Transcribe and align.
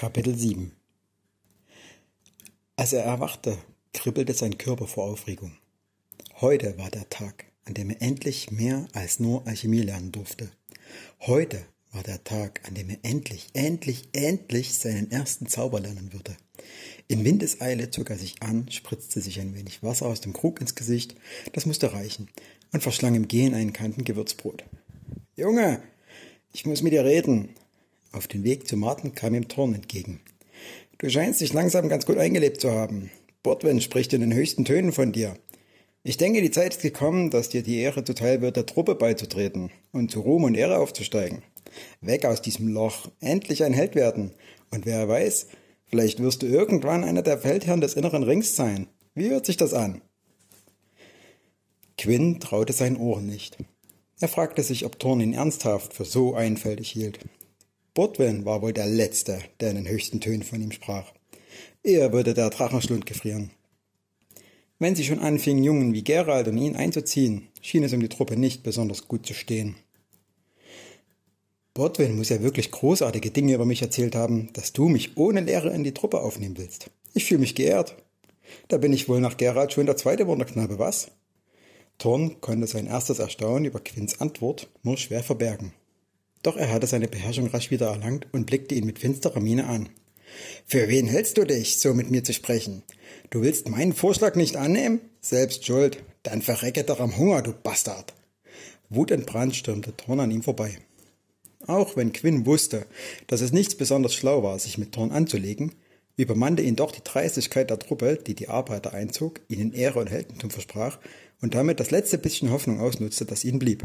Kapitel 0.00 0.34
7 0.34 0.72
Als 2.74 2.94
er 2.94 3.04
erwachte, 3.04 3.58
kribbelte 3.92 4.32
sein 4.32 4.56
Körper 4.56 4.86
vor 4.86 5.04
Aufregung. 5.04 5.58
Heute 6.40 6.78
war 6.78 6.90
der 6.90 7.10
Tag, 7.10 7.44
an 7.66 7.74
dem 7.74 7.90
er 7.90 8.00
endlich 8.00 8.50
mehr 8.50 8.88
als 8.94 9.20
nur 9.20 9.46
Alchemie 9.46 9.82
lernen 9.82 10.10
durfte. 10.10 10.50
Heute 11.20 11.66
war 11.92 12.02
der 12.02 12.24
Tag, 12.24 12.66
an 12.66 12.72
dem 12.76 12.88
er 12.88 12.96
endlich, 13.02 13.48
endlich, 13.52 14.08
endlich 14.14 14.72
seinen 14.72 15.10
ersten 15.10 15.48
Zauber 15.48 15.80
lernen 15.80 16.14
würde. 16.14 16.34
In 17.06 17.22
Windeseile 17.26 17.90
zog 17.90 18.08
er 18.08 18.16
sich 18.16 18.42
an, 18.42 18.70
spritzte 18.70 19.20
sich 19.20 19.38
ein 19.38 19.54
wenig 19.54 19.82
Wasser 19.82 20.06
aus 20.06 20.22
dem 20.22 20.32
Krug 20.32 20.62
ins 20.62 20.76
Gesicht, 20.76 21.14
das 21.52 21.66
musste 21.66 21.92
reichen, 21.92 22.30
und 22.72 22.82
verschlang 22.82 23.16
im 23.16 23.28
Gehen 23.28 23.52
einen 23.52 23.74
Kanten 23.74 24.04
Gewürzbrot. 24.04 24.64
Junge, 25.36 25.82
ich 26.54 26.64
muss 26.64 26.80
mit 26.80 26.94
dir 26.94 27.04
reden, 27.04 27.50
auf 28.12 28.26
dem 28.26 28.44
Weg 28.44 28.66
zu 28.66 28.76
Martin 28.76 29.14
kam 29.14 29.34
ihm 29.34 29.48
Thorn 29.48 29.74
entgegen. 29.74 30.20
Du 30.98 31.08
scheinst 31.08 31.40
dich 31.40 31.52
langsam 31.52 31.88
ganz 31.88 32.06
gut 32.06 32.18
eingelebt 32.18 32.60
zu 32.60 32.70
haben. 32.70 33.10
Bordwin 33.42 33.80
spricht 33.80 34.12
in 34.12 34.20
den 34.20 34.34
höchsten 34.34 34.64
Tönen 34.64 34.92
von 34.92 35.12
dir. 35.12 35.34
Ich 36.02 36.16
denke, 36.16 36.40
die 36.40 36.50
Zeit 36.50 36.74
ist 36.74 36.82
gekommen, 36.82 37.30
dass 37.30 37.50
dir 37.50 37.62
die 37.62 37.78
Ehre 37.78 38.04
zuteil 38.04 38.40
wird, 38.40 38.56
der 38.56 38.66
Truppe 38.66 38.94
beizutreten 38.94 39.70
und 39.92 40.10
zu 40.10 40.20
Ruhm 40.20 40.44
und 40.44 40.54
Ehre 40.54 40.78
aufzusteigen. 40.78 41.42
Weg 42.00 42.24
aus 42.24 42.42
diesem 42.42 42.68
Loch, 42.68 43.10
endlich 43.20 43.64
ein 43.64 43.72
Held 43.72 43.94
werden. 43.94 44.32
Und 44.70 44.86
wer 44.86 45.08
weiß, 45.08 45.48
vielleicht 45.86 46.20
wirst 46.20 46.42
du 46.42 46.46
irgendwann 46.46 47.04
einer 47.04 47.22
der 47.22 47.38
Feldherren 47.38 47.80
des 47.80 47.94
inneren 47.94 48.22
Rings 48.22 48.56
sein. 48.56 48.88
Wie 49.14 49.30
hört 49.30 49.46
sich 49.46 49.56
das 49.56 49.74
an? 49.74 50.00
Quinn 51.98 52.40
traute 52.40 52.72
seinen 52.72 52.96
Ohren 52.96 53.26
nicht. 53.26 53.58
Er 54.20 54.28
fragte 54.28 54.62
sich, 54.62 54.86
ob 54.86 54.98
Thorn 54.98 55.20
ihn 55.20 55.34
ernsthaft 55.34 55.92
für 55.92 56.04
so 56.04 56.34
einfältig 56.34 56.90
hielt. 56.90 57.20
Bordwin 58.00 58.46
war 58.46 58.62
wohl 58.62 58.72
der 58.72 58.86
Letzte, 58.86 59.40
der 59.60 59.72
in 59.72 59.76
den 59.76 59.86
höchsten 59.86 60.22
Tönen 60.22 60.42
von 60.42 60.62
ihm 60.62 60.72
sprach. 60.72 61.12
Eher 61.82 62.14
würde 62.14 62.32
der 62.32 62.48
Drachenschlund 62.48 63.04
gefrieren. 63.04 63.50
Wenn 64.78 64.96
sie 64.96 65.04
schon 65.04 65.18
anfingen, 65.18 65.62
Jungen 65.62 65.92
wie 65.92 66.02
Gerald 66.02 66.48
und 66.48 66.56
ihn 66.56 66.76
einzuziehen, 66.76 67.48
schien 67.60 67.84
es 67.84 67.92
um 67.92 68.00
die 68.00 68.08
Truppe 68.08 68.38
nicht 68.38 68.62
besonders 68.62 69.06
gut 69.06 69.26
zu 69.26 69.34
stehen. 69.34 69.76
Bordwin 71.74 72.16
muss 72.16 72.30
ja 72.30 72.40
wirklich 72.40 72.70
großartige 72.70 73.32
Dinge 73.32 73.52
über 73.52 73.66
mich 73.66 73.82
erzählt 73.82 74.16
haben, 74.16 74.48
dass 74.54 74.72
du 74.72 74.88
mich 74.88 75.18
ohne 75.18 75.42
Lehre 75.42 75.68
in 75.68 75.84
die 75.84 75.92
Truppe 75.92 76.22
aufnehmen 76.22 76.56
willst. 76.56 76.88
Ich 77.12 77.26
fühle 77.26 77.40
mich 77.40 77.54
geehrt. 77.54 77.96
Da 78.68 78.78
bin 78.78 78.94
ich 78.94 79.10
wohl 79.10 79.20
nach 79.20 79.36
Gerald 79.36 79.74
schon 79.74 79.84
der 79.84 79.98
zweite 79.98 80.26
Wunderknabe, 80.26 80.78
was? 80.78 81.10
Thorn 81.98 82.40
konnte 82.40 82.66
sein 82.66 82.86
erstes 82.86 83.18
Erstaunen 83.18 83.66
über 83.66 83.80
Quinns 83.80 84.22
Antwort 84.22 84.70
nur 84.84 84.96
schwer 84.96 85.22
verbergen. 85.22 85.74
Doch 86.42 86.56
er 86.56 86.72
hatte 86.72 86.86
seine 86.86 87.08
Beherrschung 87.08 87.48
rasch 87.48 87.70
wieder 87.70 87.88
erlangt 87.88 88.26
und 88.32 88.46
blickte 88.46 88.74
ihn 88.74 88.86
mit 88.86 88.98
finsterer 88.98 89.40
Miene 89.40 89.66
an. 89.66 89.88
Für 90.66 90.88
wen 90.88 91.06
hältst 91.06 91.36
du 91.36 91.44
dich, 91.44 91.78
so 91.78 91.92
mit 91.94 92.10
mir 92.10 92.24
zu 92.24 92.32
sprechen? 92.32 92.82
Du 93.30 93.42
willst 93.42 93.68
meinen 93.68 93.92
Vorschlag 93.92 94.36
nicht 94.36 94.56
annehmen? 94.56 95.00
Selbst 95.20 95.66
schuld. 95.66 96.02
Dann 96.22 96.42
verrecke 96.42 96.84
doch 96.84 97.00
am 97.00 97.16
Hunger, 97.16 97.42
du 97.42 97.52
Bastard. 97.52 98.14
Wutentbrannt 98.88 99.56
stürmte 99.56 99.96
Thorn 99.96 100.20
an 100.20 100.30
ihm 100.30 100.42
vorbei. 100.42 100.78
Auch 101.66 101.96
wenn 101.96 102.12
Quinn 102.12 102.46
wusste, 102.46 102.86
dass 103.26 103.40
es 103.40 103.52
nichts 103.52 103.74
besonders 103.74 104.14
schlau 104.14 104.42
war, 104.42 104.58
sich 104.58 104.78
mit 104.78 104.92
Thorn 104.92 105.12
anzulegen, 105.12 105.74
übermannte 106.16 106.62
ihn 106.62 106.76
doch 106.76 106.90
die 106.90 107.04
Dreistigkeit 107.04 107.70
der 107.70 107.78
Truppe, 107.78 108.18
die 108.26 108.34
die 108.34 108.48
Arbeiter 108.48 108.92
einzog, 108.92 109.40
ihnen 109.48 109.72
Ehre 109.72 110.00
und 110.00 110.10
Heldentum 110.10 110.50
versprach 110.50 110.98
und 111.40 111.54
damit 111.54 111.80
das 111.80 111.90
letzte 111.90 112.18
bisschen 112.18 112.50
Hoffnung 112.50 112.80
ausnutzte, 112.80 113.24
das 113.24 113.44
ihnen 113.44 113.58
blieb. 113.58 113.84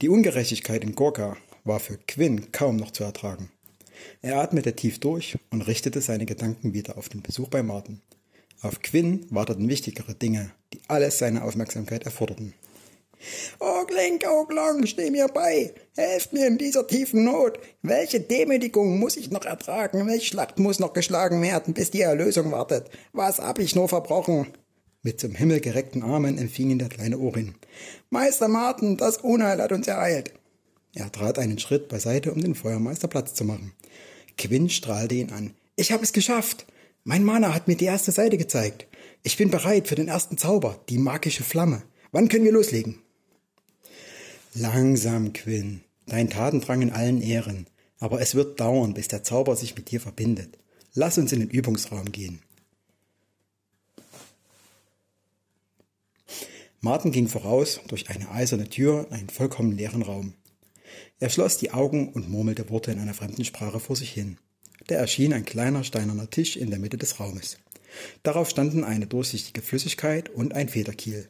Die 0.00 0.08
Ungerechtigkeit 0.08 0.84
in 0.84 0.94
Gorka 0.94 1.36
war 1.64 1.80
für 1.80 1.98
Quinn 1.98 2.52
kaum 2.52 2.76
noch 2.76 2.92
zu 2.92 3.04
ertragen. 3.04 3.50
Er 4.22 4.36
atmete 4.40 4.76
tief 4.76 5.00
durch 5.00 5.36
und 5.50 5.62
richtete 5.62 6.00
seine 6.00 6.24
Gedanken 6.24 6.72
wieder 6.72 6.96
auf 6.98 7.08
den 7.08 7.22
Besuch 7.22 7.48
bei 7.48 7.62
Martin. 7.62 8.00
Auf 8.60 8.80
Quinn 8.80 9.26
warteten 9.30 9.68
wichtigere 9.68 10.14
Dinge, 10.14 10.52
die 10.72 10.80
alles 10.88 11.18
seine 11.18 11.42
Aufmerksamkeit 11.42 12.04
erforderten. 12.04 12.54
Ogling, 13.58 14.20
Oglong, 14.28 14.86
steh 14.86 15.10
mir 15.10 15.26
bei! 15.26 15.74
Helft 15.96 16.32
mir 16.32 16.46
in 16.46 16.58
dieser 16.58 16.86
tiefen 16.86 17.24
Not! 17.24 17.58
Welche 17.82 18.20
Demütigung 18.20 18.98
muss 18.98 19.16
ich 19.16 19.30
noch 19.30 19.44
ertragen? 19.44 20.06
Welche 20.06 20.26
Schlacht 20.26 20.58
muss 20.58 20.78
noch 20.78 20.92
geschlagen 20.92 21.42
werden, 21.42 21.74
bis 21.74 21.90
die 21.90 22.02
Erlösung 22.02 22.52
wartet? 22.52 22.88
Was 23.12 23.40
hab 23.40 23.58
ich 23.58 23.74
nur 23.74 23.88
verbrochen? 23.88 24.46
Mit 25.02 25.20
zum 25.20 25.34
Himmel 25.34 25.60
gereckten 25.60 26.02
Armen 26.02 26.38
empfing 26.38 26.70
ihn 26.70 26.78
der 26.78 26.88
kleine 26.88 27.18
Orin. 27.18 27.54
Meister 28.10 28.48
Martin, 28.48 28.96
das 28.96 29.18
Unheil 29.18 29.62
hat 29.62 29.72
uns 29.72 29.86
ereilt. 29.86 30.32
Er 30.94 31.12
trat 31.12 31.38
einen 31.38 31.58
Schritt 31.58 31.88
beiseite, 31.88 32.32
um 32.32 32.40
den 32.40 32.56
Feuermeister 32.56 33.06
Platz 33.06 33.34
zu 33.34 33.44
machen. 33.44 33.72
Quinn 34.36 34.68
strahlte 34.68 35.14
ihn 35.14 35.30
an. 35.30 35.54
Ich 35.76 35.92
habe 35.92 36.02
es 36.02 36.12
geschafft. 36.12 36.66
Mein 37.04 37.24
Mana 37.24 37.54
hat 37.54 37.68
mir 37.68 37.76
die 37.76 37.84
erste 37.84 38.10
Seite 38.10 38.36
gezeigt. 38.36 38.86
Ich 39.22 39.36
bin 39.36 39.50
bereit 39.50 39.86
für 39.86 39.94
den 39.94 40.08
ersten 40.08 40.36
Zauber, 40.36 40.80
die 40.88 40.98
magische 40.98 41.44
Flamme. 41.44 41.82
Wann 42.10 42.28
können 42.28 42.44
wir 42.44 42.52
loslegen? 42.52 42.98
Langsam, 44.54 45.32
Quinn. 45.32 45.82
Dein 46.06 46.30
Tatendrang 46.30 46.82
in 46.82 46.90
allen 46.90 47.22
Ehren. 47.22 47.66
Aber 48.00 48.20
es 48.20 48.34
wird 48.34 48.58
dauern, 48.58 48.94
bis 48.94 49.08
der 49.08 49.22
Zauber 49.22 49.54
sich 49.54 49.76
mit 49.76 49.90
dir 49.90 50.00
verbindet. 50.00 50.58
Lass 50.94 51.18
uns 51.18 51.32
in 51.32 51.40
den 51.40 51.50
Übungsraum 51.50 52.10
gehen. 52.10 52.40
Martin 56.88 57.12
ging 57.12 57.28
voraus 57.28 57.80
durch 57.88 58.08
eine 58.08 58.30
eiserne 58.30 58.66
Tür 58.66 59.08
in 59.10 59.16
einen 59.16 59.28
vollkommen 59.28 59.72
leeren 59.72 60.00
Raum. 60.00 60.32
Er 61.20 61.28
schloss 61.28 61.58
die 61.58 61.72
Augen 61.72 62.14
und 62.14 62.30
murmelte 62.30 62.70
Worte 62.70 62.90
in 62.90 62.98
einer 62.98 63.12
fremden 63.12 63.44
Sprache 63.44 63.78
vor 63.78 63.94
sich 63.94 64.10
hin. 64.10 64.38
Da 64.86 64.94
erschien 64.94 65.34
ein 65.34 65.44
kleiner 65.44 65.84
steinerner 65.84 66.30
Tisch 66.30 66.56
in 66.56 66.70
der 66.70 66.78
Mitte 66.78 66.96
des 66.96 67.20
Raumes. 67.20 67.58
Darauf 68.22 68.48
standen 68.48 68.84
eine 68.84 69.06
durchsichtige 69.06 69.60
Flüssigkeit 69.60 70.30
und 70.30 70.54
ein 70.54 70.70
Federkiel. 70.70 71.28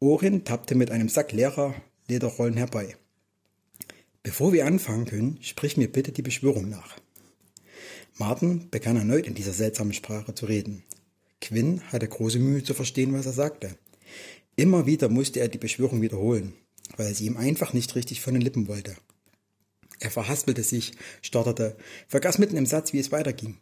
Orin 0.00 0.44
tappte 0.44 0.74
mit 0.74 0.90
einem 0.90 1.08
Sack 1.08 1.32
leerer 1.32 1.74
Lederrollen 2.06 2.58
herbei. 2.58 2.94
Bevor 4.22 4.52
wir 4.52 4.66
anfangen 4.66 5.06
können, 5.06 5.38
sprich 5.40 5.78
mir 5.78 5.90
bitte 5.90 6.12
die 6.12 6.20
Beschwörung 6.20 6.68
nach. 6.68 6.98
Martin 8.18 8.68
begann 8.68 8.98
erneut 8.98 9.26
in 9.26 9.34
dieser 9.34 9.54
seltsamen 9.54 9.94
Sprache 9.94 10.34
zu 10.34 10.44
reden. 10.44 10.82
Quinn 11.40 11.80
hatte 11.90 12.06
große 12.06 12.38
Mühe 12.38 12.62
zu 12.62 12.74
verstehen, 12.74 13.14
was 13.14 13.24
er 13.24 13.32
sagte. 13.32 13.78
Immer 14.56 14.86
wieder 14.86 15.08
musste 15.08 15.40
er 15.40 15.48
die 15.48 15.58
Beschwörung 15.58 16.02
wiederholen 16.02 16.54
weil 16.96 17.14
sie 17.14 17.26
ihm 17.26 17.36
einfach 17.36 17.72
nicht 17.72 17.94
richtig 17.94 18.20
von 18.20 18.34
den 18.34 18.42
Lippen 18.42 18.68
wollte. 18.68 18.96
Er 19.98 20.10
verhaspelte 20.10 20.62
sich, 20.62 20.92
stotterte, 21.22 21.76
vergaß 22.08 22.38
mitten 22.38 22.56
im 22.56 22.66
Satz, 22.66 22.92
wie 22.92 22.98
es 22.98 23.12
weiterging. 23.12 23.56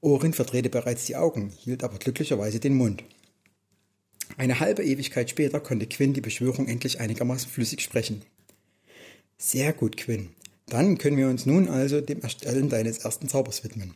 Orin 0.00 0.32
verdrehte 0.32 0.70
bereits 0.70 1.06
die 1.06 1.16
Augen, 1.16 1.52
hielt 1.58 1.84
aber 1.84 1.98
glücklicherweise 1.98 2.60
den 2.60 2.74
Mund. 2.74 3.04
Eine 4.36 4.60
halbe 4.60 4.84
Ewigkeit 4.84 5.30
später 5.30 5.60
konnte 5.60 5.86
Quinn 5.86 6.14
die 6.14 6.20
Beschwörung 6.20 6.66
endlich 6.66 7.00
einigermaßen 7.00 7.50
flüssig 7.50 7.80
sprechen. 7.80 8.22
Sehr 9.38 9.72
gut, 9.72 9.96
Quinn. 9.96 10.30
Dann 10.66 10.98
können 10.98 11.16
wir 11.16 11.28
uns 11.28 11.46
nun 11.46 11.68
also 11.68 12.00
dem 12.00 12.22
Erstellen 12.22 12.68
deines 12.68 12.98
ersten 12.98 13.28
Zaubers 13.28 13.62
widmen. 13.62 13.94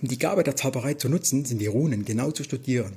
Um 0.00 0.08
die 0.08 0.18
Gabe 0.18 0.42
der 0.42 0.56
Zauberei 0.56 0.94
zu 0.94 1.08
nutzen, 1.08 1.44
sind 1.44 1.58
die 1.58 1.66
Runen 1.66 2.04
genau 2.04 2.30
zu 2.30 2.42
studieren. 2.42 2.96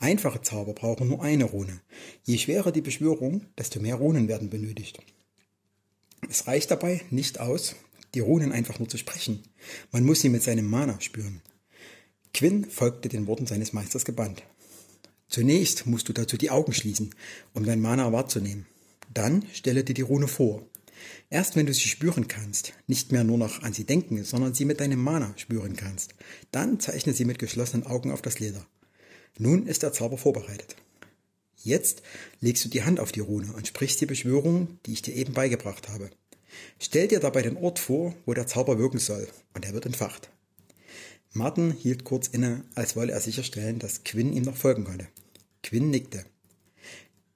Einfache 0.00 0.42
Zauber 0.42 0.74
brauchen 0.74 1.08
nur 1.08 1.22
eine 1.22 1.44
Rune. 1.44 1.80
Je 2.24 2.38
schwerer 2.38 2.72
die 2.72 2.80
Beschwörung, 2.80 3.46
desto 3.58 3.80
mehr 3.80 3.96
Runen 3.96 4.28
werden 4.28 4.50
benötigt. 4.50 4.98
Es 6.28 6.46
reicht 6.46 6.70
dabei 6.70 7.02
nicht 7.10 7.40
aus, 7.40 7.76
die 8.14 8.20
Runen 8.20 8.52
einfach 8.52 8.78
nur 8.78 8.88
zu 8.88 8.98
sprechen. 8.98 9.42
Man 9.92 10.04
muss 10.04 10.20
sie 10.20 10.28
mit 10.28 10.42
seinem 10.42 10.68
Mana 10.68 11.00
spüren. 11.00 11.42
Quinn 12.32 12.64
folgte 12.64 13.08
den 13.08 13.26
Worten 13.26 13.46
seines 13.46 13.72
Meisters 13.72 14.04
gebannt. 14.04 14.42
Zunächst 15.28 15.86
musst 15.86 16.08
du 16.08 16.12
dazu 16.12 16.36
die 16.36 16.50
Augen 16.50 16.72
schließen, 16.72 17.14
um 17.52 17.64
dein 17.64 17.80
Mana 17.80 18.12
wahrzunehmen. 18.12 18.66
Dann 19.12 19.44
stelle 19.52 19.84
dir 19.84 19.94
die 19.94 20.02
Rune 20.02 20.28
vor. 20.28 20.66
Erst 21.30 21.56
wenn 21.56 21.66
du 21.66 21.74
sie 21.74 21.88
spüren 21.88 22.28
kannst, 22.28 22.72
nicht 22.86 23.12
mehr 23.12 23.24
nur 23.24 23.38
noch 23.38 23.62
an 23.62 23.72
sie 23.72 23.84
denken, 23.84 24.22
sondern 24.24 24.54
sie 24.54 24.64
mit 24.64 24.80
deinem 24.80 25.02
Mana 25.02 25.34
spüren 25.36 25.76
kannst, 25.76 26.14
dann 26.52 26.80
zeichne 26.80 27.12
sie 27.12 27.24
mit 27.24 27.38
geschlossenen 27.38 27.86
Augen 27.86 28.10
auf 28.10 28.22
das 28.22 28.38
Leder. 28.38 28.66
Nun 29.38 29.66
ist 29.66 29.82
der 29.82 29.92
Zauber 29.92 30.18
vorbereitet. 30.18 30.76
Jetzt 31.62 32.02
legst 32.40 32.64
du 32.64 32.68
die 32.68 32.84
Hand 32.84 33.00
auf 33.00 33.12
die 33.12 33.20
Rune 33.20 33.52
und 33.52 33.66
sprichst 33.66 34.00
die 34.00 34.06
Beschwörung, 34.06 34.78
die 34.86 34.92
ich 34.92 35.02
dir 35.02 35.14
eben 35.14 35.34
beigebracht 35.34 35.88
habe. 35.88 36.10
Stell 36.78 37.08
dir 37.08 37.20
dabei 37.20 37.42
den 37.42 37.56
Ort 37.56 37.78
vor, 37.78 38.14
wo 38.24 38.34
der 38.34 38.46
Zauber 38.46 38.78
wirken 38.78 38.98
soll, 38.98 39.28
und 39.54 39.64
er 39.64 39.72
wird 39.72 39.86
entfacht. 39.86 40.30
Martin 41.32 41.72
hielt 41.72 42.04
kurz 42.04 42.28
inne, 42.28 42.64
als 42.74 42.96
wolle 42.96 43.12
er 43.12 43.20
sicherstellen, 43.20 43.78
dass 43.78 44.04
Quinn 44.04 44.32
ihm 44.32 44.44
noch 44.44 44.56
folgen 44.56 44.84
konnte. 44.84 45.08
Quinn 45.62 45.90
nickte. 45.90 46.24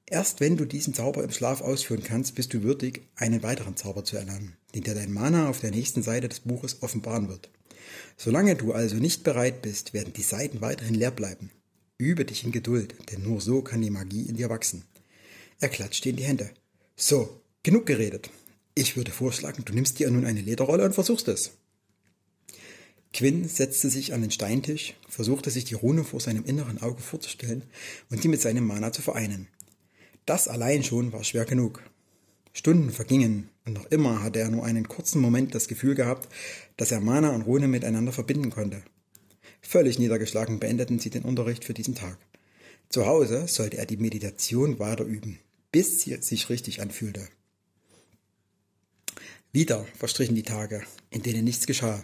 Erst 0.06 0.40
wenn 0.40 0.56
du 0.56 0.64
diesen 0.64 0.94
Zauber 0.94 1.22
im 1.22 1.30
Schlaf 1.30 1.60
ausführen 1.60 2.02
kannst, 2.02 2.34
bist 2.34 2.54
du 2.54 2.62
würdig, 2.62 3.02
einen 3.16 3.42
weiteren 3.42 3.76
Zauber 3.76 4.04
zu 4.04 4.16
erlernen, 4.16 4.56
den 4.74 4.84
dir 4.84 4.94
dein 4.94 5.12
Mana 5.12 5.48
auf 5.48 5.60
der 5.60 5.70
nächsten 5.70 6.02
Seite 6.02 6.28
des 6.28 6.40
Buches 6.40 6.82
offenbaren 6.82 7.28
wird. 7.28 7.50
Solange 8.16 8.56
du 8.56 8.72
also 8.72 8.96
nicht 8.96 9.22
bereit 9.22 9.62
bist, 9.62 9.92
werden 9.92 10.12
die 10.12 10.22
Seiten 10.22 10.60
weiterhin 10.60 10.94
leer 10.94 11.10
bleiben. 11.10 11.50
Übe 12.00 12.24
dich 12.24 12.44
in 12.44 12.50
Geduld, 12.50 12.94
denn 13.12 13.22
nur 13.22 13.42
so 13.42 13.60
kann 13.60 13.82
die 13.82 13.90
Magie 13.90 14.22
in 14.22 14.36
dir 14.36 14.48
wachsen. 14.48 14.84
Er 15.60 15.68
klatschte 15.68 16.08
in 16.08 16.16
die 16.16 16.24
Hände. 16.24 16.50
So, 16.96 17.42
genug 17.62 17.84
geredet. 17.84 18.30
Ich 18.74 18.96
würde 18.96 19.10
vorschlagen, 19.10 19.66
du 19.66 19.74
nimmst 19.74 19.98
dir 19.98 20.10
nun 20.10 20.24
eine 20.24 20.40
Lederrolle 20.40 20.86
und 20.86 20.94
versuchst 20.94 21.28
es. 21.28 21.50
Quinn 23.12 23.46
setzte 23.46 23.90
sich 23.90 24.14
an 24.14 24.22
den 24.22 24.30
Steintisch, 24.30 24.94
versuchte 25.10 25.50
sich 25.50 25.66
die 25.66 25.74
Rune 25.74 26.04
vor 26.04 26.20
seinem 26.20 26.46
inneren 26.46 26.80
Auge 26.80 27.02
vorzustellen 27.02 27.64
und 28.08 28.24
die 28.24 28.28
mit 28.28 28.40
seinem 28.40 28.66
Mana 28.66 28.92
zu 28.92 29.02
vereinen. 29.02 29.48
Das 30.24 30.48
allein 30.48 30.82
schon 30.82 31.12
war 31.12 31.22
schwer 31.22 31.44
genug. 31.44 31.82
Stunden 32.54 32.92
vergingen 32.92 33.50
und 33.66 33.74
noch 33.74 33.84
immer 33.90 34.22
hatte 34.22 34.38
er 34.38 34.48
nur 34.48 34.64
einen 34.64 34.88
kurzen 34.88 35.20
Moment 35.20 35.54
das 35.54 35.68
Gefühl 35.68 35.94
gehabt, 35.94 36.30
dass 36.78 36.92
er 36.92 37.00
Mana 37.00 37.34
und 37.34 37.42
Rune 37.42 37.68
miteinander 37.68 38.12
verbinden 38.12 38.48
konnte. 38.48 38.82
Völlig 39.60 39.98
niedergeschlagen 39.98 40.58
beendeten 40.58 40.98
sie 40.98 41.10
den 41.10 41.22
Unterricht 41.22 41.64
für 41.64 41.74
diesen 41.74 41.94
Tag. 41.94 42.18
Zu 42.88 43.06
Hause 43.06 43.46
sollte 43.46 43.78
er 43.78 43.86
die 43.86 43.96
Meditation 43.96 44.78
weiter 44.78 45.04
üben, 45.04 45.38
bis 45.70 46.00
sie 46.00 46.16
sich 46.20 46.48
richtig 46.48 46.80
anfühlte. 46.80 47.28
Wieder 49.52 49.84
verstrichen 49.96 50.34
die 50.34 50.42
Tage, 50.42 50.82
in 51.10 51.22
denen 51.22 51.44
nichts 51.44 51.66
geschah. 51.66 52.02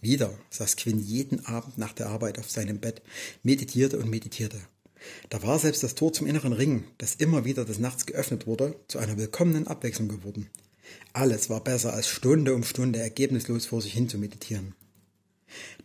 Wieder 0.00 0.36
saß 0.50 0.76
Quinn 0.76 0.98
jeden 0.98 1.46
Abend 1.46 1.78
nach 1.78 1.92
der 1.92 2.08
Arbeit 2.08 2.38
auf 2.38 2.50
seinem 2.50 2.80
Bett, 2.80 3.02
meditierte 3.42 3.98
und 3.98 4.10
meditierte. 4.10 4.60
Da 5.30 5.42
war 5.42 5.58
selbst 5.58 5.82
das 5.82 5.94
Tor 5.94 6.12
zum 6.12 6.26
inneren 6.26 6.52
Ring, 6.52 6.84
das 6.98 7.14
immer 7.14 7.44
wieder 7.44 7.64
des 7.64 7.78
Nachts 7.78 8.06
geöffnet 8.06 8.46
wurde, 8.46 8.74
zu 8.88 8.98
einer 8.98 9.16
willkommenen 9.16 9.66
Abwechslung 9.66 10.08
geworden. 10.08 10.50
Alles 11.12 11.50
war 11.50 11.62
besser 11.62 11.92
als 11.92 12.08
Stunde 12.08 12.54
um 12.54 12.64
Stunde 12.64 13.00
ergebnislos 13.00 13.66
vor 13.66 13.80
sich 13.80 13.92
hin 13.92 14.08
zu 14.08 14.18
meditieren. 14.18 14.74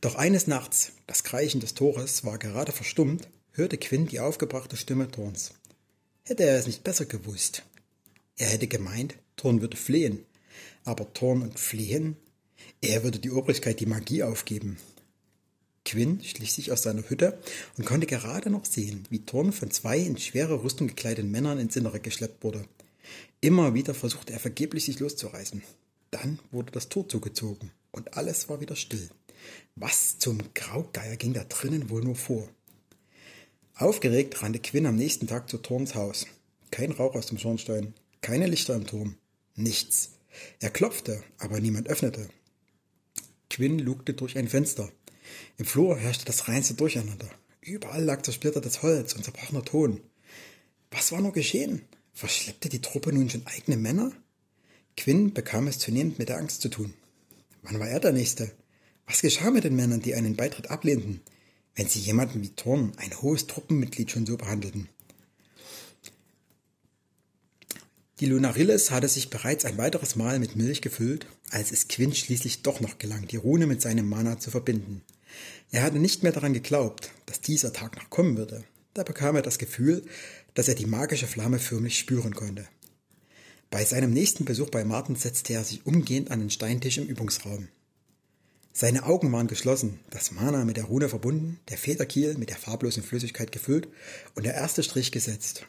Doch 0.02 0.16
eines 0.16 0.48
Nachts, 0.48 0.94
das 1.08 1.24
Kreischen 1.24 1.60
des 1.60 1.74
Tores 1.74 2.24
war 2.24 2.38
gerade 2.38 2.72
verstummt, 2.72 3.28
hörte 3.52 3.78
Quinn 3.78 4.08
die 4.08 4.20
aufgebrachte 4.20 4.78
Stimme 4.78 5.10
Thorns. 5.10 5.52
Hätte 6.24 6.44
er 6.44 6.58
es 6.58 6.68
nicht 6.68 6.84
besser 6.84 7.06
gewusst. 7.06 7.64
Er 8.38 8.50
hätte 8.50 8.68
gemeint, 8.68 9.16
Thorn 9.36 9.62
würde 9.62 9.78
flehen. 9.78 10.26
Aber 10.84 11.14
Thorn 11.14 11.42
und 11.42 11.60
Flehen? 11.60 12.18
Er 12.82 13.04
würde 13.04 13.20
die 13.20 13.32
Obrigkeit 13.32 13.80
die 13.80 13.86
Magie 13.86 14.24
aufgeben. 14.24 14.78
Quinn 15.86 16.22
schlich 16.24 16.52
sich 16.52 16.72
aus 16.72 16.84
seiner 16.84 17.10
Hütte 17.10 17.40
und 17.78 17.86
konnte 17.86 18.08
gerade 18.08 18.50
noch 18.50 18.66
sehen, 18.66 19.08
wie 19.10 19.26
Thorn 19.26 19.54
von 19.54 19.72
zwei 19.72 19.98
in 19.98 20.18
schwere 20.18 20.64
Rüstung 20.64 20.88
gekleideten 20.88 21.32
Männern 21.32 21.60
ins 21.60 21.76
Innere 21.78 22.00
geschleppt 22.00 22.44
wurde. 22.44 22.66
Immer 23.40 23.74
wieder 23.74 23.94
versuchte 23.94 24.34
er 24.34 24.40
vergeblich, 24.40 24.86
sich 24.86 25.00
loszureißen. 25.00 25.64
Dann 26.12 26.40
wurde 26.52 26.72
das 26.72 26.90
Tor 26.90 27.08
zugezogen 27.08 27.72
und 27.92 28.16
alles 28.16 28.50
war 28.50 28.60
wieder 28.60 28.76
still. 28.76 29.10
Was 29.76 30.18
zum 30.18 30.40
Graugeier 30.54 31.18
ging 31.18 31.34
da 31.34 31.44
drinnen 31.44 31.90
wohl 31.90 32.04
nur 32.04 32.16
vor? 32.16 32.50
Aufgeregt 33.76 34.42
rannte 34.42 34.60
Quinn 34.60 34.88
am 34.88 34.96
nächsten 34.96 35.28
Tag 35.28 35.50
zu 35.50 35.60
Thorns 35.60 35.94
Haus. 35.94 36.26
Kein 36.72 36.92
Rauch 36.92 37.16
aus 37.16 37.28
dem 37.28 37.38
Schornstein, 37.38 37.94
keine 38.22 38.48
Lichter 38.48 38.76
im 38.76 38.88
Turm, 38.88 39.16
nichts. 39.56 40.14
Er 40.60 40.70
klopfte, 40.70 41.24
aber 41.38 41.60
niemand 41.60 41.88
öffnete. 41.88 42.28
Quinn 43.50 43.80
lugte 43.80 44.14
durch 44.14 44.38
ein 44.38 44.48
Fenster. 44.48 44.92
Im 45.58 45.66
Flur 45.66 45.98
herrschte 45.98 46.26
das 46.26 46.48
reinste 46.48 46.74
Durcheinander. 46.74 47.30
Überall 47.62 48.04
lag 48.04 48.22
zersplittertes 48.22 48.82
Holz 48.82 49.14
und 49.14 49.24
zerbrochener 49.24 49.64
Ton. 49.64 50.02
Was 50.92 51.12
war 51.12 51.22
nur 51.22 51.34
geschehen? 51.34 51.82
Verschleppte 52.14 52.70
die 52.70 52.82
Truppe 52.82 53.14
nun 53.14 53.30
schon 53.30 53.46
eigene 53.46 53.78
Männer? 53.78 54.12
Quinn 54.96 55.34
bekam 55.34 55.68
es 55.68 55.78
zunehmend 55.78 56.18
mit 56.18 56.30
der 56.30 56.38
Angst 56.38 56.62
zu 56.62 56.70
tun. 56.70 56.94
Wann 57.62 57.80
war 57.80 57.88
er 57.88 58.00
der 58.00 58.14
Nächste? 58.14 58.52
Was 59.08 59.22
geschah 59.22 59.52
mit 59.52 59.64
den 59.64 59.76
Männern, 59.76 60.02
die 60.02 60.16
einen 60.16 60.36
Beitritt 60.36 60.70
ablehnten, 60.70 61.22
wenn 61.76 61.88
sie 61.88 62.00
jemanden 62.00 62.42
wie 62.44 62.50
Thorn, 62.50 62.92
ein 62.98 63.22
hohes 63.22 63.48
Truppenmitglied, 63.48 64.12
schon 64.12 64.26
so 64.26 64.36
behandelten? 64.36 64.90
Die 68.20 68.26
Lunarillis 68.26 68.92
hatte 68.92 69.08
sich 69.08 69.30
bereits 69.30 69.64
ein 69.64 69.78
weiteres 69.78 70.16
Mal 70.16 70.40
mit 70.40 70.56
Milch 70.56 70.82
gefüllt, 70.82 71.26
als 71.52 71.72
es 71.72 71.88
Quinn 71.88 72.14
schließlich 72.14 72.64
doch 72.64 72.82
noch 72.82 72.98
gelang, 72.98 73.28
die 73.28 73.38
Rune 73.38 73.66
mit 73.68 73.82
seinem 73.82 74.10
Mana 74.10 74.40
zu 74.40 74.52
verbinden. 74.52 75.04
Er 75.72 75.84
hatte 75.84 76.00
nicht 76.00 76.24
mehr 76.24 76.32
daran 76.32 76.54
geglaubt, 76.54 77.12
dass 77.28 77.42
dieser 77.42 77.74
Tag 77.74 77.96
noch 77.96 78.10
kommen 78.10 78.36
würde. 78.36 78.64
Da 78.94 79.04
bekam 79.04 79.36
er 79.36 79.42
das 79.42 79.60
Gefühl, 79.60 80.04
dass 80.56 80.68
er 80.68 80.76
die 80.76 80.88
magische 80.88 81.28
Flamme 81.28 81.60
förmlich 81.60 81.98
spüren 81.98 82.34
konnte. 82.34 82.68
Bei 83.70 83.86
seinem 83.86 84.12
nächsten 84.12 84.46
Besuch 84.46 84.70
bei 84.70 84.84
Martin 84.84 85.16
setzte 85.16 85.54
er 85.54 85.64
sich 85.64 85.86
umgehend 85.86 86.32
an 86.32 86.40
den 86.40 86.50
Steintisch 86.50 86.98
im 86.98 87.06
Übungsraum. 87.06 87.68
Seine 88.80 89.08
Augen 89.08 89.32
waren 89.32 89.48
geschlossen, 89.48 90.02
das 90.12 90.30
Mana 90.30 90.64
mit 90.64 90.78
der 90.78 90.84
Rune 90.84 91.10
verbunden, 91.10 91.60
der 91.68 91.80
Federkiel 91.80 92.38
mit 92.38 92.52
der 92.52 92.58
farblosen 92.58 93.02
Flüssigkeit 93.02 93.52
gefüllt 93.52 93.88
und 94.36 94.46
der 94.46 94.54
erste 94.54 94.84
Strich 94.84 95.12
gesetzt. 95.12 95.66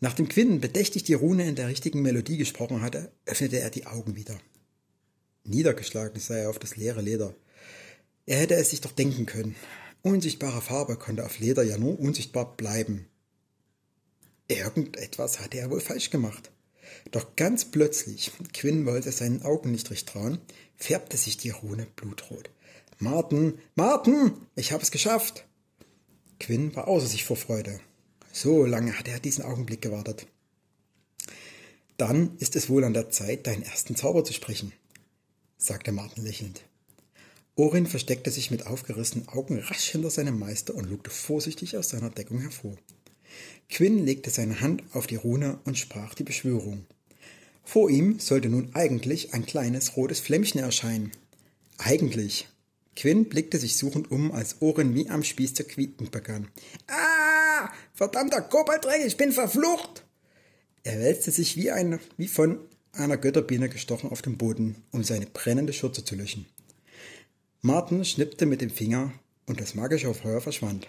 Nachdem 0.00 0.30
Quinn 0.30 0.58
bedächtig 0.58 1.04
die 1.04 1.12
Rune 1.12 1.46
in 1.46 1.54
der 1.54 1.68
richtigen 1.68 2.00
Melodie 2.00 2.38
gesprochen 2.38 2.80
hatte, 2.80 3.12
öffnete 3.26 3.60
er 3.60 3.68
die 3.68 3.86
Augen 3.86 4.16
wieder. 4.16 4.38
Niedergeschlagen 5.44 6.18
sah 6.18 6.36
er 6.36 6.48
auf 6.48 6.58
das 6.58 6.76
leere 6.76 7.02
Leder. 7.02 7.34
Er 8.24 8.38
hätte 8.38 8.54
es 8.54 8.70
sich 8.70 8.80
doch 8.80 8.92
denken 8.92 9.26
können. 9.26 9.54
Unsichtbare 10.00 10.62
Farbe 10.62 10.96
konnte 10.96 11.26
auf 11.26 11.40
Leder 11.40 11.62
ja 11.62 11.76
nur 11.76 12.00
unsichtbar 12.00 12.56
bleiben. 12.56 13.06
Irgendetwas 14.48 15.40
hatte 15.40 15.58
er 15.58 15.70
wohl 15.70 15.80
falsch 15.80 16.08
gemacht. 16.08 16.50
Doch 17.10 17.36
ganz 17.36 17.64
plötzlich, 17.64 18.32
Quinn 18.52 18.86
wollte 18.86 19.12
seinen 19.12 19.42
Augen 19.42 19.72
nicht 19.72 19.90
recht 19.90 20.08
trauen, 20.08 20.38
färbte 20.76 21.16
sich 21.16 21.36
die 21.36 21.50
Rune 21.50 21.86
blutrot. 21.96 22.50
Martin, 22.98 23.58
Martin, 23.74 24.32
ich 24.56 24.72
habe 24.72 24.82
es 24.82 24.90
geschafft! 24.90 25.44
Quinn 26.40 26.74
war 26.74 26.88
außer 26.88 27.06
sich 27.06 27.24
vor 27.24 27.36
Freude. 27.36 27.80
So 28.32 28.64
lange 28.64 28.98
hatte 28.98 29.10
er 29.10 29.20
diesen 29.20 29.44
Augenblick 29.44 29.82
gewartet. 29.82 30.26
Dann 31.96 32.36
ist 32.38 32.56
es 32.56 32.68
wohl 32.68 32.84
an 32.84 32.94
der 32.94 33.10
Zeit, 33.10 33.46
deinen 33.46 33.62
ersten 33.62 33.94
Zauber 33.94 34.24
zu 34.24 34.32
sprechen, 34.32 34.72
sagte 35.56 35.92
Martin 35.92 36.24
lächelnd. 36.24 36.62
Orin 37.56 37.86
versteckte 37.86 38.32
sich 38.32 38.50
mit 38.50 38.66
aufgerissenen 38.66 39.28
Augen 39.28 39.60
rasch 39.60 39.90
hinter 39.90 40.10
seinem 40.10 40.38
Meister 40.38 40.74
und 40.74 40.90
lugte 40.90 41.10
vorsichtig 41.10 41.76
aus 41.76 41.90
seiner 41.90 42.10
Deckung 42.10 42.40
hervor. 42.40 42.76
Quinn 43.68 44.04
legte 44.04 44.30
seine 44.30 44.60
Hand 44.60 44.82
auf 44.92 45.06
die 45.06 45.16
Rune 45.16 45.58
und 45.64 45.78
sprach 45.78 46.14
die 46.14 46.24
Beschwörung. 46.24 46.86
Vor 47.64 47.90
ihm 47.90 48.20
sollte 48.20 48.48
nun 48.48 48.70
eigentlich 48.74 49.32
ein 49.32 49.46
kleines 49.46 49.96
rotes 49.96 50.20
Flämmchen 50.20 50.60
erscheinen. 50.60 51.12
Eigentlich. 51.78 52.48
Quinn 52.94 53.28
blickte 53.28 53.58
sich 53.58 53.76
suchend 53.76 54.10
um, 54.10 54.30
als 54.32 54.60
Orin 54.60 54.94
wie 54.94 55.08
am 55.08 55.24
Spieß 55.24 55.54
zu 55.54 55.64
quieken 55.64 56.10
begann. 56.10 56.48
Ah! 56.86 57.70
Verdammter 57.94 58.42
Kobalddräng, 58.42 59.06
ich 59.06 59.16
bin 59.16 59.32
verflucht! 59.32 60.04
Er 60.84 61.00
wälzte 61.00 61.30
sich 61.30 61.56
wie, 61.56 61.70
ein, 61.70 61.98
wie 62.16 62.28
von 62.28 62.58
einer 62.92 63.16
Götterbiene 63.16 63.68
gestochen 63.68 64.10
auf 64.10 64.22
dem 64.22 64.36
Boden, 64.36 64.76
um 64.92 65.02
seine 65.02 65.26
brennende 65.26 65.72
Schürze 65.72 66.04
zu 66.04 66.14
löschen. 66.14 66.46
Martin 67.62 68.04
schnippte 68.04 68.46
mit 68.46 68.60
dem 68.60 68.70
Finger 68.70 69.12
und 69.46 69.60
das 69.60 69.74
magische 69.74 70.12
Feuer 70.12 70.40
verschwand. 70.40 70.86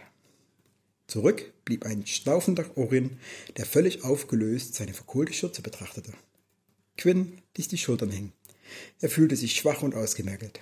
Zurück 1.07 1.53
blieb 1.65 1.85
ein 1.85 2.05
schnaufender 2.05 2.65
Orin, 2.77 3.17
der 3.57 3.65
völlig 3.65 4.03
aufgelöst 4.03 4.75
seine 4.75 4.93
verkohlte 4.93 5.33
Schürze 5.33 5.61
betrachtete. 5.61 6.13
Quinn 6.97 7.41
ließ 7.55 7.67
die 7.67 7.77
Schultern 7.77 8.11
hängen. 8.11 8.33
Er 8.99 9.09
fühlte 9.09 9.35
sich 9.35 9.55
schwach 9.55 9.81
und 9.81 9.95
ausgemergelt. 9.95 10.59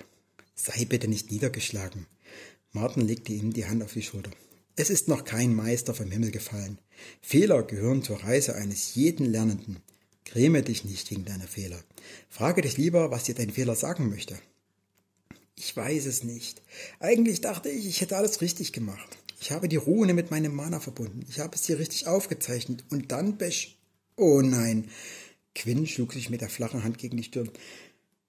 Sei 0.54 0.84
bitte 0.84 1.08
nicht 1.08 1.30
niedergeschlagen. 1.30 2.06
Martin 2.72 3.06
legte 3.06 3.32
ihm 3.32 3.52
die 3.52 3.66
Hand 3.66 3.82
auf 3.82 3.92
die 3.92 4.02
Schulter. 4.02 4.30
Es 4.76 4.90
ist 4.90 5.08
noch 5.08 5.24
kein 5.24 5.54
Meister 5.54 5.94
vom 5.94 6.10
Himmel 6.10 6.32
gefallen. 6.32 6.78
Fehler 7.22 7.62
gehören 7.62 8.02
zur 8.02 8.22
Reise 8.22 8.56
eines 8.56 8.94
jeden 8.94 9.26
Lernenden. 9.26 9.80
Gräme 10.24 10.62
dich 10.62 10.84
nicht 10.84 11.10
wegen 11.10 11.24
deiner 11.24 11.46
Fehler. 11.46 11.82
Frage 12.28 12.62
dich 12.62 12.76
lieber, 12.76 13.10
was 13.10 13.24
dir 13.24 13.34
dein 13.34 13.50
Fehler 13.50 13.76
sagen 13.76 14.10
möchte. 14.10 14.36
Ich 15.56 15.76
weiß 15.76 16.06
es 16.06 16.24
nicht. 16.24 16.62
Eigentlich 16.98 17.40
dachte 17.40 17.68
ich, 17.68 17.86
ich 17.86 18.00
hätte 18.00 18.16
alles 18.16 18.40
richtig 18.40 18.72
gemacht. 18.72 19.16
Ich 19.40 19.52
habe 19.52 19.68
die 19.68 19.76
Rune 19.76 20.14
mit 20.14 20.30
meinem 20.30 20.54
Mana 20.54 20.80
verbunden. 20.80 21.24
Ich 21.28 21.40
habe 21.40 21.54
es 21.54 21.66
hier 21.66 21.78
richtig 21.78 22.06
aufgezeichnet. 22.06 22.84
Und 22.90 23.12
dann 23.12 23.36
besch... 23.36 23.78
Oh 24.16 24.40
nein. 24.40 24.88
Quinn 25.54 25.86
schlug 25.86 26.12
sich 26.12 26.30
mit 26.30 26.40
der 26.40 26.48
flachen 26.48 26.84
Hand 26.84 26.98
gegen 26.98 27.16
die 27.16 27.24
Stirn. 27.24 27.50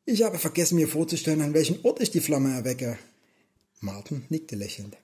Ich 0.05 0.23
habe 0.23 0.37
vergessen, 0.37 0.75
mir 0.75 0.87
vorzustellen, 0.87 1.41
an 1.41 1.53
welchem 1.53 1.83
Ort 1.83 2.01
ich 2.01 2.11
die 2.11 2.21
Flamme 2.21 2.53
erwecke. 2.53 2.97
Martin 3.79 4.23
nickte 4.29 4.55
lächelnd. 4.55 4.97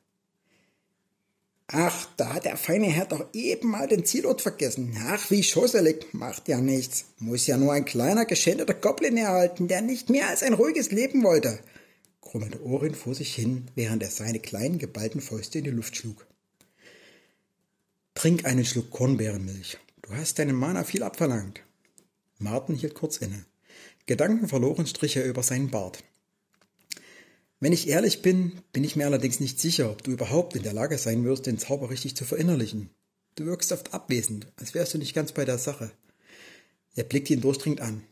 Ach, 1.74 2.08
da 2.18 2.34
hat 2.34 2.44
der 2.44 2.58
feine 2.58 2.88
Herr 2.88 3.06
doch 3.06 3.28
eben 3.32 3.70
mal 3.70 3.88
den 3.88 4.06
Zielort 4.06 4.42
vergessen. 4.42 4.94
Ach, 5.08 5.32
wie 5.32 5.42
schosselig, 5.42 6.06
macht 6.14 6.50
ja 6.50 6.60
nichts. 6.60 7.06
Muss 7.18 7.48
ja 7.48 7.58
nur 7.58 7.72
ein 7.72 7.86
kleiner, 7.86 8.26
geschändeter 8.26 8.74
Goblin 8.74 9.16
erhalten, 9.16 9.70
der 9.70 9.82
nicht 9.82 10.10
mehr 10.10 10.28
als 10.28 10.44
ein 10.44 10.54
ruhiges 10.54 10.92
Leben 10.92 11.24
wollte, 11.24 11.60
grummelte 12.32 12.64
Orin 12.64 12.96
vor 12.96 13.14
sich 13.14 13.36
hin, 13.36 13.66
während 13.76 14.02
er 14.02 14.10
seine 14.10 14.40
kleinen, 14.40 14.80
geballten 14.80 15.20
Fäuste 15.20 15.58
in 15.58 15.66
die 15.66 15.70
Luft 15.70 15.98
schlug. 15.98 16.26
Trink 18.14 18.46
einen 18.46 18.64
Schluck 18.64 18.90
Kornbeerenmilch. 18.90 19.78
Du 20.02 20.14
hast 20.14 20.40
deinem 20.40 20.56
Mana 20.56 20.86
viel 20.86 21.04
abverlangt. 21.04 21.62
Martin 22.40 22.76
hielt 22.76 22.96
kurz 22.96 23.18
inne. 23.18 23.46
Gedankenverloren 24.06 24.88
strich 24.88 25.18
er 25.18 25.26
über 25.26 25.44
seinen 25.44 25.72
Bart. 25.72 26.06
Wenn 27.60 27.74
ich 27.74 27.90
ehrlich 27.90 28.22
bin, 28.22 28.62
bin 28.72 28.86
ich 28.86 28.96
mir 28.96 29.08
allerdings 29.08 29.42
nicht 29.42 29.60
sicher, 29.60 29.92
ob 29.92 30.02
du 30.02 30.12
überhaupt 30.12 30.56
in 30.56 30.64
der 30.64 30.74
Lage 30.74 30.98
sein 30.98 31.26
wirst, 31.26 31.48
den 31.48 31.60
Zauber 31.60 31.90
richtig 31.90 32.16
zu 32.16 32.24
verinnerlichen. 32.24 32.92
Du 33.36 33.46
wirkst 33.46 33.74
oft 33.74 33.94
abwesend, 33.94 34.48
als 34.56 34.74
wärst 34.74 34.94
du 34.94 35.00
nicht 35.00 35.14
ganz 35.14 35.34
bei 35.34 35.44
der 35.44 35.58
Sache. 35.58 35.92
Er 36.96 37.04
blickte 37.04 37.34
ihn 37.34 37.42
durchdringend 37.42 37.82
an. 37.82 38.04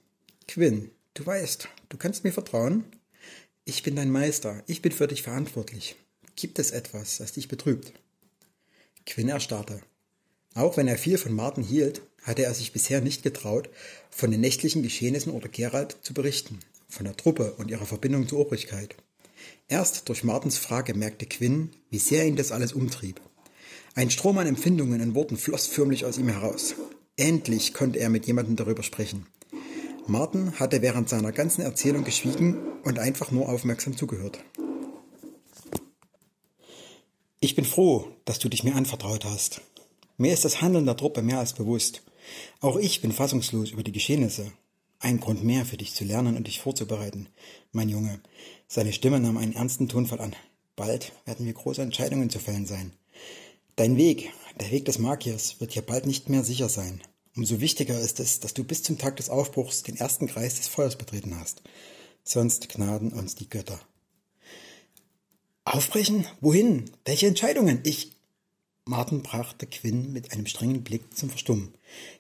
Quinn, 0.46 0.92
du 1.14 1.26
weißt, 1.26 1.70
du 1.88 1.96
kannst 1.96 2.26
mir 2.26 2.34
vertrauen. 2.34 2.84
Ich 3.70 3.84
bin 3.84 3.96
dein 3.96 4.10
Meister, 4.10 4.64
ich 4.66 4.82
bin 4.82 4.92
für 4.92 5.08
dich 5.08 5.22
verantwortlich. 5.22 5.96
Gibt 6.36 6.58
es 6.58 6.72
etwas, 6.72 7.20
das 7.20 7.34
dich 7.34 7.48
betrübt? 7.48 7.94
Quinn 9.06 9.30
erstarrte. 9.30 9.80
Auch 10.56 10.76
wenn 10.76 10.88
er 10.88 10.98
viel 10.98 11.20
von 11.20 11.34
Martin 11.34 11.64
hielt, 11.64 12.02
hatte 12.24 12.46
er 12.46 12.56
sich 12.56 12.74
bisher 12.74 13.00
nicht 13.00 13.22
getraut, 13.22 13.70
von 14.10 14.32
den 14.32 14.42
nächtlichen 14.42 14.82
Geschehnissen 14.82 15.32
oder 15.32 15.50
Gerald 15.50 15.98
zu 16.02 16.16
berichten, 16.16 16.58
von 16.88 17.06
der 17.06 17.16
Truppe 17.16 17.54
und 17.60 17.70
ihrer 17.70 17.86
Verbindung 17.86 18.28
zur 18.28 18.40
Obrigkeit. 18.40 18.96
Erst 19.68 20.10
durch 20.10 20.24
Martins 20.24 20.58
Frage 20.58 20.96
merkte 20.96 21.28
Quinn, 21.28 21.70
wie 21.92 22.00
sehr 22.00 22.26
ihn 22.26 22.38
das 22.38 22.52
alles 22.52 22.74
umtrieb. 22.74 23.22
Ein 23.94 24.10
Strom 24.10 24.40
an 24.40 24.48
Empfindungen 24.48 25.00
und 25.00 25.14
Worten 25.14 25.38
floss 25.38 25.68
förmlich 25.68 26.06
aus 26.06 26.18
ihm 26.18 26.30
heraus. 26.30 26.74
Endlich 27.18 27.76
konnte 27.76 28.00
er 28.00 28.10
mit 28.10 28.26
jemandem 28.26 28.56
darüber 28.56 28.82
sprechen. 28.82 29.28
Martin 30.10 30.60
hatte 30.60 30.82
während 30.82 31.08
seiner 31.08 31.32
ganzen 31.32 31.62
Erzählung 31.62 32.04
geschwiegen 32.04 32.58
und 32.84 33.00
einfach 33.00 33.32
nur 33.32 33.48
aufmerksam 33.48 33.96
zugehört. 33.96 34.40
Ich 37.40 37.56
bin 37.56 37.64
froh, 37.64 38.08
dass 38.26 38.40
du 38.40 38.50
dich 38.50 38.64
mir 38.64 38.76
anvertraut 38.76 39.24
hast. 39.24 39.62
Mir 40.18 40.34
ist 40.34 40.44
das 40.44 40.62
Handeln 40.62 40.86
der 40.86 40.98
Truppe 40.98 41.22
mehr 41.22 41.40
als 41.40 41.54
bewusst. 41.54 42.04
Auch 42.60 42.76
ich 42.76 43.02
bin 43.02 43.12
fassungslos 43.12 43.72
über 43.72 43.84
die 43.84 43.94
Geschehnisse. 43.94 44.52
Ein 45.00 45.22
Grund 45.22 45.46
mehr 45.46 45.66
für 45.66 45.78
dich 45.78 45.94
zu 45.94 46.04
lernen 46.04 46.36
und 46.36 46.48
dich 46.48 46.60
vorzubereiten, 46.60 47.30
mein 47.72 47.88
Junge. 47.88 48.20
Seine 48.68 48.92
Stimme 48.92 49.22
nahm 49.22 49.38
einen 49.38 49.54
ernsten 49.54 49.88
Tonfall 49.88 50.20
an. 50.20 50.36
Bald 50.76 51.14
werden 51.26 51.46
wir 51.46 51.54
große 51.54 51.82
Entscheidungen 51.82 52.30
zu 52.30 52.40
fällen 52.40 52.66
sein. 52.66 52.92
Dein 53.78 53.96
Weg, 53.96 54.32
der 54.60 54.72
Weg 54.72 54.84
des 54.86 55.00
Magiers, 55.00 55.62
wird 55.62 55.72
hier 55.72 55.84
bald 55.84 56.06
nicht 56.06 56.28
mehr 56.28 56.44
sicher 56.44 56.68
sein. 56.68 57.02
Umso 57.40 57.62
wichtiger 57.62 57.98
ist 57.98 58.20
es, 58.20 58.42
dass 58.42 58.54
du 58.54 58.66
bis 58.66 58.84
zum 58.84 58.98
Tag 58.98 59.16
des 59.16 59.30
Aufbruchs 59.30 59.82
den 59.82 59.96
ersten 59.96 60.28
Kreis 60.28 60.56
des 60.56 60.68
Feuers 60.68 60.98
betreten 60.98 61.40
hast. 61.40 61.62
Sonst 62.26 62.68
gnaden 62.68 63.14
uns 63.14 63.36
die 63.36 63.48
Götter. 63.48 63.80
Aufbrechen? 65.64 66.28
Wohin? 66.42 66.92
Welche 67.06 67.28
Entscheidungen? 67.28 67.80
Ich. 67.86 68.12
Martin 68.84 69.24
brachte 69.24 69.68
Quinn 69.68 70.12
mit 70.12 70.34
einem 70.34 70.48
strengen 70.48 70.84
Blick 70.84 71.16
zum 71.16 71.30
Verstummen. 71.30 71.74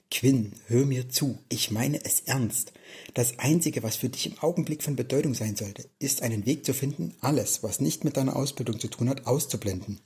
Quinn, 0.09 0.53
hör 0.67 0.85
mir 0.85 1.09
zu, 1.09 1.37
ich 1.49 1.69
meine 1.69 2.01
es 2.05 2.21
ernst. 2.21 2.71
Das 3.13 3.39
Einzige, 3.39 3.83
was 3.83 3.97
für 3.97 4.07
dich 4.07 4.25
im 4.25 4.39
Augenblick 4.39 4.83
von 4.83 4.95
Bedeutung 4.95 5.33
sein 5.33 5.57
sollte, 5.57 5.89
ist 5.99 6.21
einen 6.21 6.45
Weg 6.45 6.63
zu 6.63 6.73
finden, 6.73 7.13
alles, 7.19 7.61
was 7.61 7.81
nicht 7.81 8.05
mit 8.05 8.15
deiner 8.15 8.37
Ausbildung 8.37 8.79
zu 8.79 8.87
tun 8.87 9.09
hat, 9.09 9.27
auszublenden. 9.27 9.99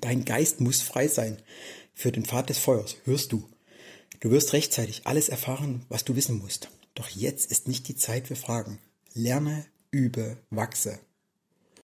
Dein 0.00 0.24
Geist 0.24 0.60
muss 0.60 0.80
frei 0.80 1.08
sein 1.08 1.38
für 1.92 2.12
den 2.12 2.24
Pfad 2.24 2.50
des 2.50 2.58
Feuers, 2.58 2.94
hörst 3.02 3.32
du. 3.32 3.48
Du 4.22 4.30
wirst 4.30 4.52
rechtzeitig 4.52 5.04
alles 5.04 5.28
erfahren, 5.28 5.84
was 5.88 6.04
du 6.04 6.14
wissen 6.14 6.38
musst. 6.38 6.68
Doch 6.94 7.08
jetzt 7.08 7.50
ist 7.50 7.66
nicht 7.66 7.88
die 7.88 7.96
Zeit 7.96 8.28
für 8.28 8.36
Fragen. 8.36 8.78
Lerne, 9.14 9.66
übe, 9.90 10.36
wachse. 10.48 11.00